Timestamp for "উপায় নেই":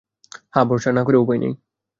1.23-1.53